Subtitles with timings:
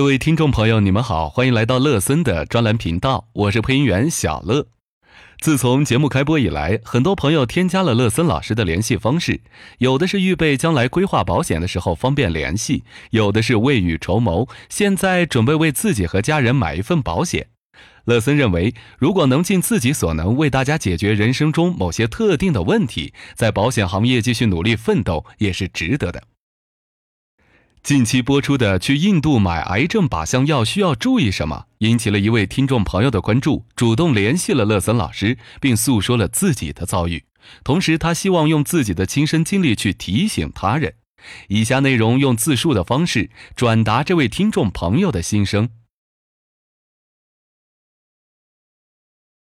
[0.00, 4.66] 各位听众朋友，你们好，欢迎来到乐森的专栏频道，我是配音员小乐。
[5.40, 9.42] 自从节目开播以来，很多朋友添加了乐森老师的联系方式，
[9.76, 17.48] 有的是预备将来规划保险的时候方便联系，有的是未雨绸缪，现在准备为自己和家人买一份保险。
[18.06, 26.22] 乐森认为，如果能尽自己所能为大家解决人生中某些特定的问题，在保险行业继续努力奋斗也是值得的。
[27.82, 37.24] 近期播出的去印度买癌症靶向药需要注意什么，引起了一位听众朋友的关注，主动联系了乐森老师，并诉说了自己的遭遇。
[37.64, 40.96] 同时，他希望用自己的亲身经历去提醒他人。
[41.48, 45.70] 以下内容用自述的方式转达这位听众朋友的心声。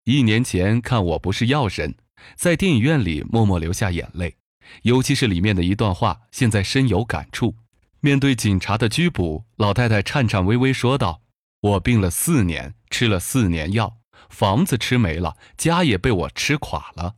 [0.05, 1.91] 一年前看《我不是药神》，
[2.35, 4.37] 在电影院里默默流下眼泪，
[4.83, 7.55] 尤其是里面的一段话，现在深有感触。
[8.01, 11.21] 面对警察的拘捕，老太太颤颤巍巍说道
[11.61, 13.97] ：“我病了四年，吃了四年药，
[14.29, 17.15] 房子吃没了，家也被我吃垮了。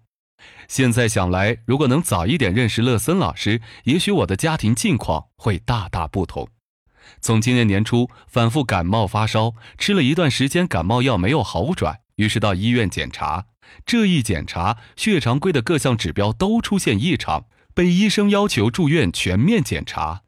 [0.68, 6.50] 现在想来，如果能早一点认识乐森老师，也许我的家庭境况会大大不同。
[7.20, 13.46] 从今年年初反复感冒发烧，吃了一段时间感冒药没有好转，于是到医院检查。
[13.86, 17.46] 这一检查，血常规的各项指标都出现异常，
[17.76, 20.24] 被医生要求住院全面检查。”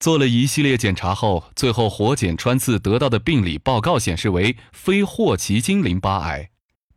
[0.00, 6.48] 做了一系列检查后，最后活检穿刺得到的病理报告显示为非霍奇金淋巴癌。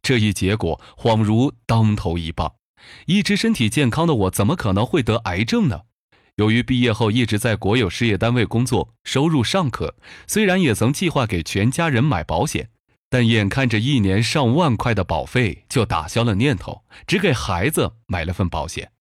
[0.02, 2.54] 这一结果恍如当头一棒。
[3.06, 5.82] 一直身体健康的我，怎么可能会得癌症呢？
[6.36, 9.96] 由于毕业后一直在国有事业单位工作，收入尚可，
[10.26, 12.70] 虽然也曾计划给全家人买保险，
[13.10, 18.92] 但眼看着一年上万块的保费，就打消了念头，只给孩子买了份保险。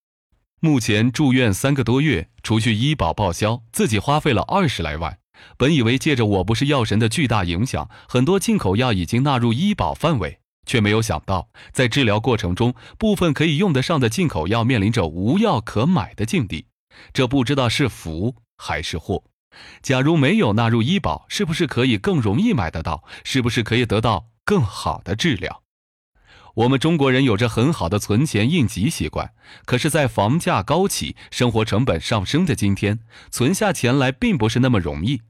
[0.65, 5.19] 目前住院三个多月，除去医保报销，自己花费了二十来万。
[5.57, 16.67] 本以为借着我不是药神的巨大影响，很多进口药已经纳入医保范围，却没有想到，在治疗过程中，部分可以用得上的进口药面临着无药可买的境地。
[17.13, 19.25] 这不知道是福还是祸。
[19.83, 23.03] 假如没有纳入医保，是不是可以更容易买得到？
[23.25, 25.65] 是不是可以得到更好的治疗？
[26.55, 29.33] 我们中国人有着很好的存钱应急习惯，
[29.65, 35.23] 可是，在房价高企、生活成本上升的今天，存下钱来并不是那么容易。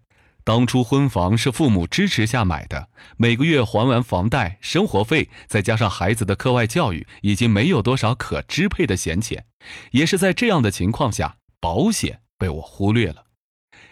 [0.45, 9.45] 当初婚房是父母支持下买的，每个月还完房贷、生活费，再加上孩子的课外教育，已经没有多少可支配的闲钱。
[9.93, 13.27] 也是在这样的情况下，保险被我忽略了。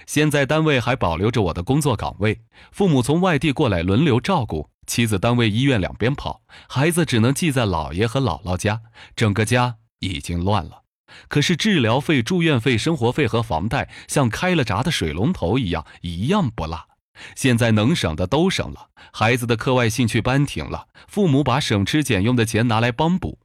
[0.06, 2.40] 现在单位还保留着我的工作岗位，
[2.72, 4.69] 父母从外地过来轮流照顾。
[4.90, 8.80] 妻子单位、医院两边跑，孩子只能寄在姥爷和姥姥家，
[9.14, 10.82] 整个家已经乱了。
[11.28, 16.88] 可是治疗费、住院费、生活费和房贷像开了闸的水龙头一样，一样不落。
[17.36, 23.38] 现在能省的都省了，孩子的课外兴趣班停了，父母把省吃俭用的钱拿来帮补。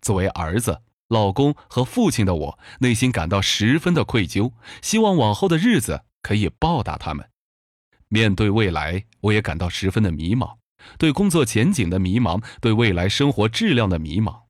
[0.00, 7.28] 作为儿子、老公和父亲的我，内心感到十分的愧疚，希望往后的日子可以报答他们。
[8.06, 10.61] 面对未来，我也感到十分的迷茫。
[10.98, 14.42] 对工作前景的迷茫，对未来生活质量的迷茫。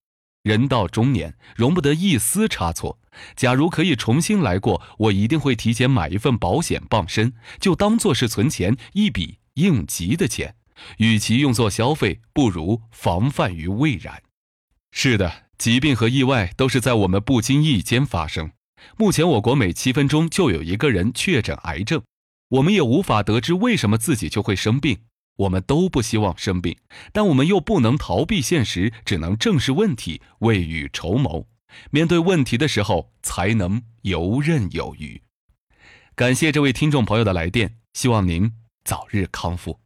[0.42, 2.98] 人到中年，容不得一丝差错。
[3.36, 10.56] 假如可以重新来过，我一定会提前买一份保险傍身，就当做是存钱一笔应急的钱。
[10.96, 14.20] 与其用作消费，不如防范于未然。
[14.90, 18.50] 是的，疾病和意外都是在我们不经意间发生。
[18.96, 22.02] 目前，我国每七分钟就有一个人确诊癌症，
[22.48, 24.98] 我们也无法得知为什么自己就会生病。
[25.42, 26.76] 我们都不希望生病，
[27.12, 31.46] 但我们又不能逃避现实，只能正视问题，未雨绸缪。
[31.90, 35.22] 面对问题的时候，才能游刃有余。
[36.14, 38.52] 感谢这位听众朋友的来电，希望您
[38.84, 39.81] 早日康复。